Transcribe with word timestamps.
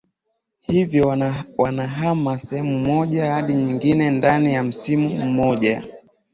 Hivyo 0.59 1.17
wanahama 1.57 2.37
sehemu 2.37 2.79
moja 2.79 3.25
hadi 3.33 3.53
nyingine 3.53 4.11
ndani 4.11 4.59
msimu 4.61 5.09
mmoja 5.25 5.83